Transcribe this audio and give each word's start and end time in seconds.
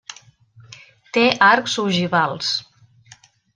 Té 1.17 1.25
arcs 1.49 1.77
ogivals. 1.85 2.53